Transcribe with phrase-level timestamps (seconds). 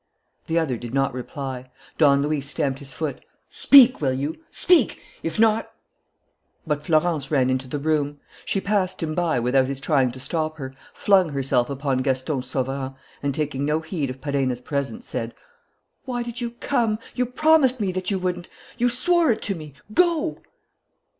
[0.47, 1.69] The other did not reply.
[1.99, 4.35] Don Luis stamped his foot: "Speak, will you?
[4.49, 4.99] Speak!
[5.21, 5.71] If not"
[6.65, 8.19] But Florence ran into the room.
[8.43, 12.95] She passed him by without his trying to stop her, flung herself upon Gaston Sauverand,
[13.21, 15.35] and, taking no heed of Perenna's presence, said:
[16.05, 16.97] "Why did you come?
[17.13, 18.49] You promised me that you wouldn't.
[18.79, 19.75] You swore it to me.
[19.93, 20.41] Go!"